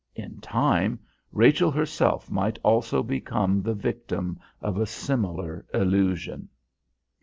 [0.15, 0.97] In time,
[1.31, 6.49] Rachel herself might also become the victim of a similar illusion!